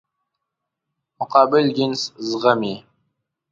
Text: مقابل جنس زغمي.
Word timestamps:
مقابل 1.19 1.65
جنس 1.77 2.01
زغمي. 2.29 2.75